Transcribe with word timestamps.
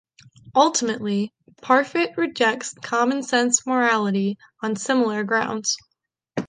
Ultimately, 0.55 1.31
Parfit 1.61 2.17
rejects 2.17 2.73
"common 2.73 3.21
sense 3.21 3.67
morality" 3.67 4.39
on 4.63 4.75
similar 4.75 5.23
grounds. 5.23 5.77